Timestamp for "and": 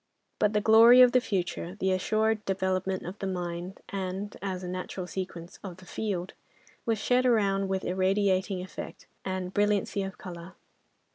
3.89-4.35, 9.23-9.53